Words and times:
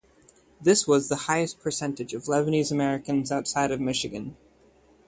This 0.59 0.87
was 0.87 1.09
the 1.09 1.15
highest 1.27 1.59
percentage 1.59 2.15
of 2.15 2.23
Lebanese 2.23 2.71
Americans 2.71 3.31
outside 3.31 3.69
of 3.69 3.79
Michigan. 3.79 4.35